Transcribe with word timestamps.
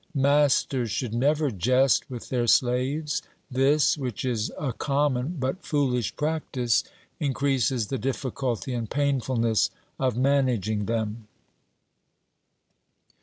Masters 0.15 0.89
should 0.89 1.13
never 1.13 1.51
jest 1.51 2.09
with 2.09 2.29
their 2.29 2.47
slaves: 2.47 3.21
this, 3.51 3.99
which 3.99 4.25
is 4.25 4.49
a 4.57 4.73
common 4.73 5.37
but 5.39 5.63
foolish 5.63 6.15
practice, 6.15 6.83
increases 7.19 7.85
the 7.89 7.99
difficulty 7.99 8.73
and 8.73 8.89
painfulness 8.89 9.69
of 9.99 10.17
managing 10.17 10.87
them. 10.87 11.27